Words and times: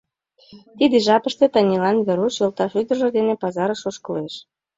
Тиде 0.77 0.97
жапыште 1.05 1.45
Танилан 1.53 1.97
Веруш 2.07 2.35
йолташ 2.39 2.71
ӱдыржӧ 2.81 3.09
дене 3.17 3.33
пазарыш 3.41 3.81
ошкылеш. 3.89 4.35